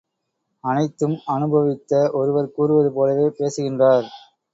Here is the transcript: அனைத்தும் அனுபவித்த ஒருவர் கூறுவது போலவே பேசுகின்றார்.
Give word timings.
அனைத்தும் 0.63 1.13
அனுபவித்த 1.25 1.91
ஒருவர் 2.13 2.51
கூறுவது 2.51 2.91
போலவே 2.91 3.27
பேசுகின்றார். 3.37 4.09